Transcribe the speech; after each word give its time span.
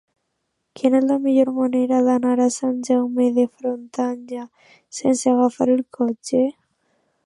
Quina 0.79 0.95
és 0.99 1.05
la 1.09 1.17
millor 1.25 1.51
manera 1.57 1.99
d'anar 2.09 2.33
a 2.45 2.49
Sant 2.57 2.81
Jaume 2.89 3.29
de 3.39 3.47
Frontanyà 3.53 4.49
sense 5.03 5.33
agafar 5.37 5.73
el 5.79 5.89
cotxe? 6.01 6.47